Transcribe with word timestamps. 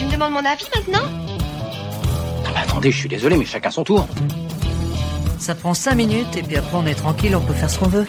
Tu 0.00 0.06
me 0.06 0.12
demandes 0.12 0.32
mon 0.32 0.46
avis 0.46 0.64
maintenant 0.74 1.06
Ah 2.46 2.52
bah 2.54 2.60
attendez, 2.62 2.90
je 2.90 3.00
suis 3.00 3.08
désolé, 3.10 3.36
mais 3.36 3.44
chacun 3.44 3.70
son 3.70 3.84
tour. 3.84 4.08
Ça 5.38 5.54
prend 5.54 5.74
5 5.74 5.94
minutes 5.94 6.34
et 6.38 6.42
puis 6.42 6.56
après 6.56 6.74
on 6.74 6.86
est 6.86 6.94
tranquille, 6.94 7.36
on 7.36 7.42
peut 7.42 7.52
faire 7.52 7.68
ce 7.68 7.78
qu'on 7.78 7.88
veut. 7.88 8.06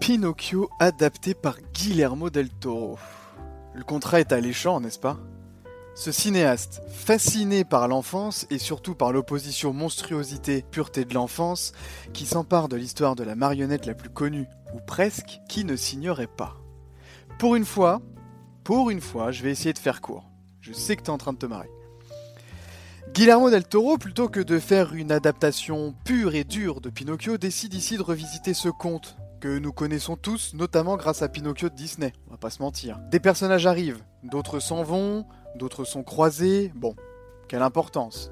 Pinocchio 0.00 0.70
adapté 0.80 1.34
par 1.34 1.56
Guillermo 1.74 2.30
del 2.30 2.48
Toro. 2.48 2.98
Le 3.74 3.84
contrat 3.84 4.20
est 4.20 4.32
alléchant, 4.32 4.80
n'est-ce 4.80 4.98
pas? 4.98 5.18
Ce 5.94 6.10
cinéaste, 6.10 6.80
fasciné 6.88 7.64
par 7.64 7.88
l'enfance 7.88 8.46
et 8.48 8.56
surtout 8.56 8.94
par 8.94 9.12
l'opposition 9.12 9.74
monstruosité-pureté 9.74 11.04
de 11.04 11.12
l'enfance, 11.12 11.74
qui 12.14 12.24
s'empare 12.24 12.70
de 12.70 12.76
l'histoire 12.76 13.16
de 13.16 13.22
la 13.22 13.34
marionnette 13.34 13.84
la 13.84 13.92
plus 13.92 14.08
connue, 14.08 14.46
ou 14.72 14.78
presque, 14.80 15.40
qui 15.46 15.66
ne 15.66 15.76
s'ignorait 15.76 16.26
pas. 16.26 16.56
Pour 17.38 17.54
une 17.54 17.66
fois, 17.66 18.00
pour 18.64 18.90
une 18.90 19.00
fois, 19.00 19.32
je 19.32 19.42
vais 19.42 19.50
essayer 19.50 19.72
de 19.72 19.78
faire 19.78 20.00
court. 20.00 20.24
Je 20.60 20.72
sais 20.72 20.96
que 20.96 21.02
tu 21.02 21.06
es 21.06 21.10
en 21.10 21.18
train 21.18 21.32
de 21.32 21.38
te 21.38 21.46
marrer. 21.46 21.70
Guillermo 23.12 23.50
del 23.50 23.64
Toro, 23.64 23.98
plutôt 23.98 24.28
que 24.28 24.40
de 24.40 24.58
faire 24.58 24.94
une 24.94 25.12
adaptation 25.12 25.94
pure 26.04 26.34
et 26.34 26.44
dure 26.44 26.80
de 26.80 26.88
Pinocchio, 26.88 27.36
décide 27.36 27.74
ici 27.74 27.96
de 27.96 28.02
revisiter 28.02 28.54
ce 28.54 28.68
conte 28.68 29.16
que 29.40 29.58
nous 29.58 29.72
connaissons 29.72 30.16
tous, 30.16 30.54
notamment 30.54 30.96
grâce 30.96 31.20
à 31.20 31.28
Pinocchio 31.28 31.68
de 31.68 31.74
Disney, 31.74 32.12
on 32.28 32.30
va 32.30 32.36
pas 32.36 32.50
se 32.50 32.62
mentir. 32.62 33.00
Des 33.10 33.18
personnages 33.18 33.66
arrivent, 33.66 34.02
d'autres 34.22 34.60
s'en 34.60 34.84
vont, 34.84 35.26
d'autres 35.56 35.84
sont 35.84 36.04
croisés, 36.04 36.70
bon, 36.76 36.94
quelle 37.48 37.62
importance. 37.62 38.30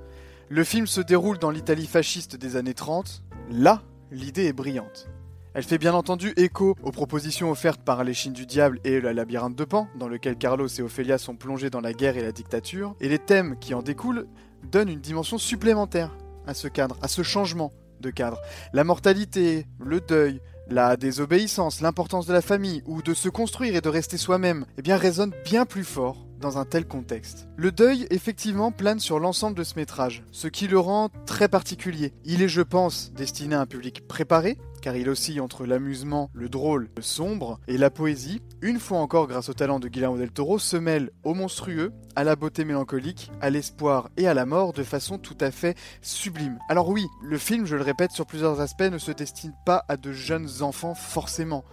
Le 0.48 0.62
film 0.62 0.87
se 0.87 1.01
déroule 1.01 1.39
dans 1.39 1.51
l'Italie 1.51 1.87
fasciste 1.87 2.37
des 2.37 2.55
années 2.55 2.75
30, 2.75 3.25
là, 3.51 3.83
l'idée 4.12 4.47
est 4.47 4.53
brillante. 4.53 5.09
Elle 5.53 5.65
fait 5.65 5.79
bien 5.79 5.95
entendu 5.95 6.33
écho 6.37 6.77
aux 6.81 6.93
propositions 6.93 7.51
offertes 7.51 7.83
par 7.83 8.05
l'échine 8.05 8.33
du 8.33 8.47
diable 8.47 8.79
et 8.85 9.01
le 9.01 9.11
labyrinthe 9.11 9.57
de 9.57 9.65
Pan, 9.65 9.89
dans 9.99 10.07
lequel 10.07 10.37
Carlos 10.37 10.69
et 10.69 10.83
Ophélia 10.83 11.19
sont 11.19 11.35
plongés 11.35 11.71
dans 11.71 11.81
la 11.81 11.93
guerre 11.93 12.17
et 12.17 12.23
la 12.23 12.31
dictature, 12.31 12.95
et 13.01 13.09
les 13.09 13.19
thèmes 13.19 13.59
qui 13.59 13.75
en 13.75 13.83
découlent 13.83 14.29
donnent 14.70 14.91
une 14.91 15.01
dimension 15.01 15.39
supplémentaire 15.39 16.17
à 16.47 16.55
ce 16.55 16.69
cadre, 16.69 16.97
à 17.03 17.09
ce 17.09 17.23
changement 17.23 17.73
de 18.01 18.11
cadre. 18.11 18.41
La 18.73 18.84
mortalité, 18.84 19.67
le 19.81 20.01
deuil, 20.01 20.41
la 20.69 20.97
désobéissance, 20.97 21.81
l'importance 21.81 22.27
de 22.27 22.33
la 22.33 22.42
famille 22.42 22.85
ou 22.87 23.03
de 23.03 23.12
se 23.12 23.29
construire 23.29 23.75
et 23.75 23.81
de 23.81 23.89
rester 23.89 24.19
soi-même, 24.19 24.67
eh 24.79 24.83
bien 24.83 24.97
résonnent 24.97 25.35
bien 25.45 25.67
plus 25.67 25.85
fort 25.85 26.27
dans 26.41 26.59
un 26.59 26.64
tel 26.64 26.87
contexte. 26.87 27.48
Le 27.57 27.70
deuil, 27.70 28.07
effectivement, 28.11 28.73
plane 28.73 29.01
sur 29.01 29.19
l'ensemble 29.19 29.57
de 29.57 29.64
ce 29.64 29.75
métrage, 29.75 30.23
ce 30.31 30.48
qui 30.48 30.69
le 30.69 30.79
rend 30.79 31.11
très 31.27 31.48
particulier. 31.48 32.14
Il 32.25 32.41
est, 32.41 32.48
je 32.48 32.62
pense, 32.62 33.12
destiné 33.12 33.57
à 33.57 33.61
un 33.61 33.67
public 33.67 34.07
préparé, 34.09 34.57
car 34.81 34.97
il 34.97 35.09
oscille 35.09 35.41
entre 35.41 35.67
l'amusement, 35.67 36.31
le 36.33 36.48
drôle, 36.48 36.91
le 36.97 37.03
sombre 37.03 37.61
et 37.69 37.78
la 37.78 37.91
poésie. 37.91 38.42
Une 38.62 38.78
fois 38.78 38.98
encore, 38.98 39.27
grâce 39.27 39.48
au 39.48 39.55
talent 39.55 39.81
de 39.81 39.89
Guillermo 39.89 40.19
del 40.19 40.31
Toro, 40.31 40.59
se 40.59 40.77
mêle 40.77 41.11
au 41.23 41.34
monstrueux, 41.34 41.92
à 42.17 42.25
la 42.25 42.36
beauté 42.36 42.64
mélancolique, 42.64 43.31
à 43.41 43.51
l'espoir 43.51 44.11
et 44.17 44.27
à 44.27 44.34
la 44.34 44.47
mort 44.47 44.73
de 44.73 44.83
façon 44.83 45.19
tout 45.19 45.36
à 45.41 45.51
fait 45.51 45.77
sublime. 46.03 46.58
Alors 46.69 46.89
oui, 46.89 47.06
le 47.23 47.39
film, 47.39 47.67
je 47.67 47.77
le 47.77 47.83
répète 47.83 48.12
sur 48.12 48.27
plusieurs 48.27 48.61
aspects, 48.61 48.83
ne 48.83 48.98
se 48.98 49.12
destine 49.12 49.55
pas 49.64 49.84
à 49.89 49.97
de 49.97 50.12
jeunes 50.12 50.62
enfants 50.62 50.95
forcément. 50.95 51.64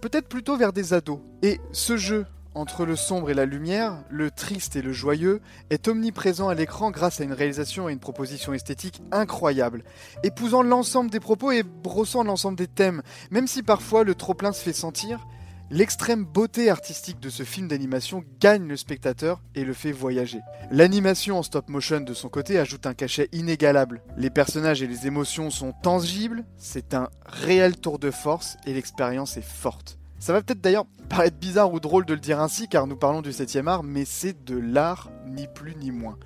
Peut-être 0.00 0.28
plutôt 0.28 0.56
vers 0.56 0.72
des 0.72 0.94
ados. 0.94 1.20
Et 1.42 1.60
ce 1.72 1.96
jeu 1.96 2.26
entre 2.54 2.84
le 2.84 2.96
sombre 2.96 3.30
et 3.30 3.34
la 3.34 3.46
lumière, 3.46 4.02
le 4.10 4.30
triste 4.30 4.76
et 4.76 4.82
le 4.82 4.92
joyeux, 4.92 5.40
est 5.70 5.88
omniprésent 5.88 6.48
à 6.48 6.54
l'écran 6.54 6.90
grâce 6.90 7.20
à 7.20 7.24
une 7.24 7.32
réalisation 7.32 7.88
et 7.88 7.92
une 7.92 7.98
proposition 7.98 8.52
esthétique 8.52 9.02
incroyables, 9.10 9.84
épousant 10.22 10.62
l'ensemble 10.62 11.10
des 11.10 11.20
propos 11.20 11.50
et 11.50 11.62
brossant 11.62 12.24
l'ensemble 12.24 12.58
des 12.58 12.68
thèmes, 12.68 13.02
même 13.30 13.46
si 13.46 13.62
parfois 13.62 14.04
le 14.04 14.14
trop-plein 14.14 14.52
se 14.52 14.62
fait 14.62 14.72
sentir, 14.72 15.26
L'extrême 15.74 16.26
beauté 16.26 16.68
artistique 16.68 17.18
de 17.18 17.30
ce 17.30 17.44
film 17.44 17.66
d'animation 17.66 18.24
gagne 18.40 18.68
le 18.68 18.76
spectateur 18.76 19.40
et 19.54 19.64
le 19.64 19.72
fait 19.72 19.90
voyager. 19.90 20.40
L'animation 20.70 21.38
en 21.38 21.42
stop 21.42 21.70
motion 21.70 22.02
de 22.02 22.12
son 22.12 22.28
côté 22.28 22.58
ajoute 22.58 22.84
un 22.84 22.92
cachet 22.92 23.30
inégalable. 23.32 24.02
Les 24.18 24.28
personnages 24.28 24.82
et 24.82 24.86
les 24.86 25.06
émotions 25.06 25.48
sont 25.48 25.72
tangibles, 25.82 26.44
c'est 26.58 26.92
un 26.92 27.08
réel 27.24 27.78
tour 27.78 27.98
de 27.98 28.10
force 28.10 28.58
et 28.66 28.74
l'expérience 28.74 29.38
est 29.38 29.40
forte. 29.40 29.98
Ça 30.22 30.32
va 30.32 30.40
peut-être 30.40 30.60
d'ailleurs 30.60 30.86
paraître 31.08 31.36
bizarre 31.36 31.72
ou 31.72 31.80
drôle 31.80 32.04
de 32.04 32.14
le 32.14 32.20
dire 32.20 32.38
ainsi 32.38 32.68
car 32.68 32.86
nous 32.86 32.94
parlons 32.94 33.22
du 33.22 33.32
7 33.32 33.56
art, 33.66 33.82
mais 33.82 34.04
c'est 34.04 34.44
de 34.44 34.56
l'art 34.56 35.10
ni 35.26 35.48
plus 35.48 35.74
ni 35.74 35.90
moins. 35.90 36.16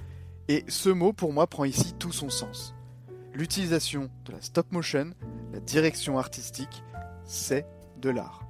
Et 0.49 0.67
ce 0.69 0.91
mot 0.91 1.15
pour 1.15 1.33
moi 1.33 1.47
prend 1.47 1.65
ici 1.65 1.95
tout 1.99 2.13
son 2.13 2.29
sens. 2.29 2.75
L'utilisation 3.33 4.11
de 4.27 4.33
la 4.33 4.43
stop 4.43 4.71
motion, 4.71 5.13
la 5.51 5.61
direction 5.61 6.19
artistique, 6.19 6.85
c'est 7.25 7.65
de 7.97 8.11
l'art. 8.11 8.43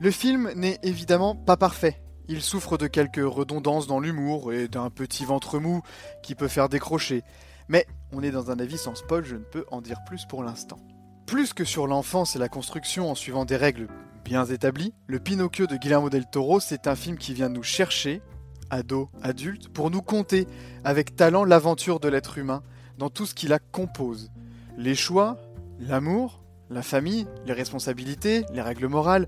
Le 0.00 0.10
film 0.10 0.50
n'est 0.56 0.80
évidemment 0.82 1.36
pas 1.36 1.56
parfait. 1.56 2.02
Il 2.26 2.42
souffre 2.42 2.76
de 2.76 2.88
quelques 2.88 3.24
redondances 3.24 3.86
dans 3.86 4.00
l'humour 4.00 4.52
et 4.52 4.66
d'un 4.66 4.90
petit 4.90 5.24
ventre 5.24 5.60
mou 5.60 5.82
qui 6.20 6.34
peut 6.34 6.48
faire 6.48 6.68
décrocher. 6.68 7.22
Mais 7.68 7.86
on 8.10 8.24
est 8.24 8.32
dans 8.32 8.50
un 8.50 8.58
avis 8.58 8.78
sans 8.78 8.96
spoil, 8.96 9.24
je 9.24 9.36
ne 9.36 9.44
peux 9.44 9.66
en 9.70 9.80
dire 9.80 10.02
plus 10.04 10.26
pour 10.26 10.42
l'instant. 10.42 10.80
Plus 11.26 11.52
que 11.52 11.64
sur 11.64 11.86
l'enfance 11.86 12.34
et 12.34 12.40
la 12.40 12.48
construction 12.48 13.08
en 13.08 13.14
suivant 13.14 13.44
des 13.44 13.56
règles 13.56 13.86
bien 14.24 14.46
établies, 14.46 14.94
le 15.06 15.20
Pinocchio 15.20 15.66
de 15.66 15.76
Guillermo 15.76 16.08
del 16.08 16.24
Toro, 16.24 16.58
c'est 16.58 16.86
un 16.86 16.96
film 16.96 17.18
qui 17.18 17.34
vient 17.34 17.50
nous 17.50 17.62
chercher, 17.62 18.22
ados, 18.70 19.08
adultes, 19.22 19.68
pour 19.68 19.90
nous 19.90 20.00
conter 20.00 20.48
avec 20.82 21.14
talent 21.14 21.44
l'aventure 21.44 22.00
de 22.00 22.08
l'être 22.08 22.38
humain 22.38 22.62
dans 22.98 23.10
tout 23.10 23.26
ce 23.26 23.34
qui 23.34 23.48
la 23.48 23.58
compose. 23.58 24.30
Les 24.78 24.94
choix, 24.94 25.36
l'amour, 25.78 26.42
la 26.70 26.82
famille, 26.82 27.26
les 27.44 27.52
responsabilités, 27.52 28.46
les 28.52 28.62
règles 28.62 28.86
morales, 28.86 29.26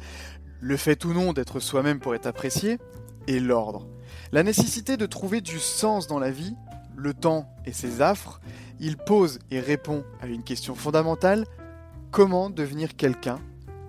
le 0.61 0.77
fait 0.79 1.05
ou 1.05 1.13
non 1.13 1.35
d'être 1.35 1.61
soi-même 1.61 2.01
pour 2.01 2.15
être 2.15 2.27
apprécié, 2.27 2.79
et 3.27 3.39
l'ordre. 3.39 3.87
La 4.33 4.43
nécessité 4.43 4.97
de 4.97 5.07
trouver 5.07 5.43
du 5.43 5.59
sens 5.59 6.07
dans 6.07 6.19
la 6.19 6.31
vie, 6.31 6.57
le 6.97 7.13
temps 7.13 7.55
et 7.67 7.73
ses 7.73 8.01
affres, 8.01 8.41
il 8.81 8.97
pose 8.97 9.41
et 9.51 9.61
répond 9.61 10.05
à 10.23 10.27
une 10.27 10.43
question 10.43 10.75
fondamentale, 10.75 11.45
comment 12.11 12.49
devenir 12.49 12.97
quelqu'un? 12.97 13.41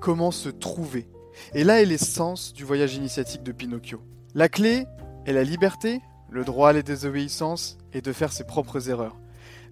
Comment 0.08 0.32
se 0.32 0.48
trouver 0.48 1.06
Et 1.54 1.66
là 1.66 1.82
est 1.82 1.86
l'essence 1.86 2.54
du 2.54 2.64
voyage 2.64 2.96
initiatique 2.96 3.44
de 3.44 3.52
Pinocchio. 3.52 4.02
La 4.36 4.48
clé 4.48 4.86
est 5.26 5.34
la 5.34 5.44
liberté, 5.44 6.00
le 6.30 6.46
droit 6.46 6.70
à 6.70 6.72
la 6.72 6.82
désobéissance 6.82 7.78
et 7.92 8.00
de 8.00 8.14
faire 8.14 8.32
ses 8.32 8.46
propres 8.46 8.90
erreurs. 8.90 9.18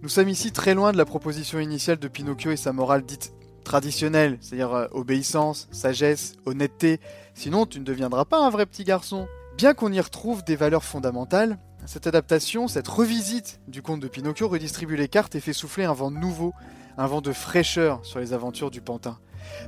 Nous 0.01 0.09
sommes 0.09 0.28
ici 0.28 0.51
très 0.51 0.73
loin 0.73 0.91
de 0.91 0.97
la 0.97 1.06
proposition 1.06 1.62
initiale 1.62 2.00
de 2.00 2.09
Pinocchio 2.09 2.51
et 2.51 2.57
sa 2.57 2.73
morale 2.73 3.06
dite 3.06 3.34
traditionnelle, 3.63 4.38
c'est-à-dire 4.41 4.73
euh, 4.73 4.88
obéissance, 4.91 5.69
sagesse, 5.72 6.34
honnêteté, 6.46 7.00
sinon 7.34 7.66
tu 7.66 7.79
ne 7.79 7.85
deviendras 7.85 8.25
pas 8.25 8.46
un 8.46 8.50
vrai 8.50 8.66
petit 8.66 8.84
garçon. 8.84 9.29
Bien 9.56 9.73
qu'on 9.73 9.94
y 9.94 10.02
retrouve 10.02 10.44
des 10.44 10.57
valeurs 10.57 10.84
fondamentales, 10.84 11.57
cette 11.85 12.07
adaptation, 12.07 12.67
cette 12.67 12.90
revisite 12.90 13.62
du 13.69 13.81
conte 13.81 14.02
de 14.02 14.09
Pinocchio 14.09 14.50
redistribue 14.50 14.97
les 14.97 15.07
cartes 15.07 15.35
et 15.35 15.40
fait 15.40 15.53
souffler 15.53 15.85
un 15.85 15.94
vent 15.94 16.12
nouveau, 16.12 16.52
un 16.97 17.07
vent 17.07 17.22
de 17.22 17.31
fraîcheur 17.31 18.06
sur 18.06 18.19
les 18.19 18.34
aventures 18.34 18.69
du 18.69 18.81
pantin. 18.81 19.17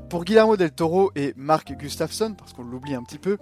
Pour 0.09 0.23
Guillermo 0.23 0.57
del 0.57 0.71
Toro 0.71 1.11
et 1.15 1.33
Mark 1.35 1.73
Gustafsson, 1.73 2.33
parce 2.37 2.53
qu'on 2.53 2.63
l'oublie 2.63 2.95
un 2.95 3.03
petit 3.03 3.19
peu, 3.19 3.37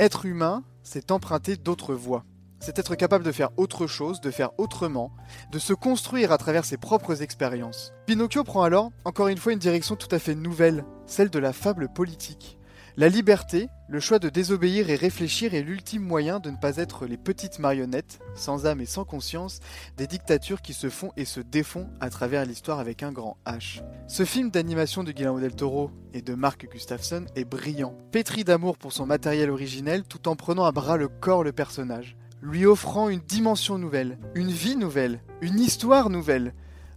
être 0.00 0.26
humain, 0.26 0.62
c'est 0.82 1.10
emprunter 1.10 1.56
d'autres 1.56 1.94
voies. 1.94 2.24
C'est 2.60 2.78
être 2.78 2.96
capable 2.96 3.24
de 3.24 3.30
faire 3.30 3.50
autre 3.56 3.86
chose, 3.86 4.20
de 4.20 4.30
faire 4.30 4.50
autrement, 4.58 5.12
de 5.52 5.58
se 5.58 5.72
construire 5.72 6.32
à 6.32 6.38
travers 6.38 6.64
ses 6.64 6.76
propres 6.76 7.22
expériences. 7.22 7.92
Pinocchio 8.06 8.42
prend 8.42 8.62
alors, 8.62 8.90
encore 9.04 9.28
une 9.28 9.38
fois, 9.38 9.52
une 9.52 9.58
direction 9.60 9.94
tout 9.94 10.08
à 10.10 10.18
fait 10.18 10.34
nouvelle, 10.34 10.84
celle 11.06 11.30
de 11.30 11.38
la 11.38 11.52
fable 11.52 11.88
politique. 11.92 12.57
La 12.98 13.08
liberté, 13.08 13.68
le 13.86 14.00
choix 14.00 14.18
de 14.18 14.28
désobéir 14.28 14.90
et 14.90 14.96
réfléchir 14.96 15.54
est 15.54 15.62
l'ultime 15.62 16.02
moyen 16.02 16.40
de 16.40 16.50
ne 16.50 16.56
pas 16.56 16.78
être 16.78 17.06
les 17.06 17.16
petites 17.16 17.60
marionnettes, 17.60 18.18
sans 18.34 18.66
âme 18.66 18.80
et 18.80 18.86
sans 18.86 19.04
conscience, 19.04 19.60
des 19.96 20.08
dictatures 20.08 20.62
qui 20.62 20.74
se 20.74 20.90
font 20.90 21.12
et 21.16 21.24
se 21.24 21.38
défont 21.38 21.88
à 22.00 22.10
travers 22.10 22.44
l'histoire 22.44 22.80
avec 22.80 23.04
un 23.04 23.12
grand 23.12 23.36
H. 23.46 23.84
Ce 24.08 24.24
film 24.24 24.50
d'animation 24.50 25.04
de 25.04 25.12
Guillermo 25.12 25.38
del 25.38 25.54
Toro 25.54 25.92
et 26.12 26.22
de 26.22 26.34
Mark 26.34 26.66
Gustafsson 26.68 27.26
est 27.36 27.44
brillant, 27.44 27.96
pétri 28.10 28.42
d'amour 28.42 28.76
pour 28.76 28.92
son 28.92 29.06
matériel 29.06 29.48
originel 29.48 30.02
tout 30.02 30.26
en 30.26 30.34
prenant 30.34 30.64
à 30.64 30.72
bras 30.72 30.96
le 30.96 31.06
corps 31.06 31.44
le 31.44 31.52
personnage, 31.52 32.16
lui 32.42 32.66
offrant 32.66 33.10
une 33.10 33.20
dimension 33.20 33.78
nouvelle, 33.78 34.18
une 34.34 34.50
vie 34.50 34.74
nouvelle, 34.74 35.22
une 35.40 35.60
histoire 35.60 36.10
nouvelle, 36.10 36.52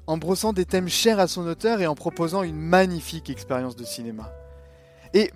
en 0.08 0.18
brossant 0.18 0.52
des 0.52 0.66
thèmes 0.66 0.90
chers 0.90 1.20
à 1.20 1.28
son 1.28 1.46
auteur 1.46 1.80
et 1.80 1.86
en 1.86 1.94
proposant 1.94 2.42
une 2.42 2.58
magnifique 2.58 3.30
expérience 3.30 3.76
de 3.76 3.84
cinéma. 3.84 4.34
Et 5.14 5.30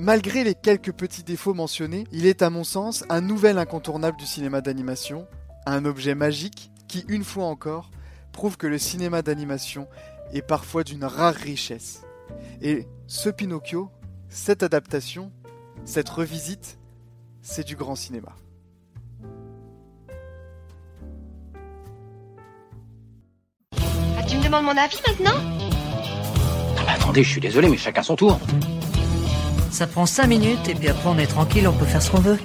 Malgré 0.00 0.44
les 0.44 0.54
quelques 0.54 0.92
petits 0.92 1.24
défauts 1.24 1.54
mentionnés, 1.54 2.04
il 2.12 2.26
est 2.26 2.42
à 2.42 2.50
mon 2.50 2.62
sens 2.62 3.04
un 3.08 3.20
nouvel 3.20 3.58
incontournable 3.58 4.16
du 4.16 4.26
cinéma 4.26 4.60
d'animation, 4.60 5.26
un 5.66 5.84
objet 5.84 6.14
magique 6.14 6.70
qui, 6.86 7.04
une 7.08 7.24
fois 7.24 7.46
encore, 7.46 7.90
prouve 8.32 8.56
que 8.56 8.68
le 8.68 8.78
cinéma 8.78 9.22
d'animation 9.22 9.88
est 10.32 10.42
parfois 10.42 10.84
d'une 10.84 11.04
rare 11.04 11.34
richesse. 11.34 12.02
Et 12.62 12.86
ce 13.08 13.28
Pinocchio, 13.28 13.90
cette 14.28 14.62
adaptation, 14.62 15.32
cette 15.84 16.08
revisite, 16.08 16.78
c'est 17.42 17.66
du 17.66 17.74
grand 17.74 17.96
cinéma. 17.96 18.36
Ah, 23.72 24.22
tu 24.28 24.36
me 24.36 24.44
demandes 24.44 24.64
mon 24.64 24.76
avis 24.76 25.00
maintenant? 25.06 25.40
Ah 26.78 26.82
bah 26.86 26.92
attendez, 26.94 27.24
je 27.24 27.30
suis 27.30 27.40
désolé, 27.40 27.68
mais 27.68 27.76
chacun 27.76 28.02
son 28.02 28.14
tour. 28.14 28.38
Ça 29.70 29.86
prend 29.86 30.06
5 30.06 30.26
minutes 30.26 30.68
et 30.68 30.74
puis 30.74 30.88
après 30.88 31.08
on 31.08 31.18
est 31.18 31.26
tranquille, 31.26 31.68
on 31.68 31.72
peut 31.72 31.86
faire 31.86 32.02
ce 32.02 32.10
qu'on 32.10 32.20
veut. 32.20 32.38